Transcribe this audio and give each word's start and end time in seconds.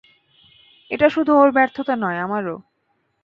এটা 0.91 1.07
শুধু 1.09 1.31
ওর 1.35 1.49
ব্যর্থতা 1.51 1.93
নয়, 1.95 2.19
আমারও। 2.19 2.55